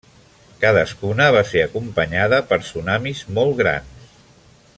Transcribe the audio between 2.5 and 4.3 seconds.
per tsunamis molt grans.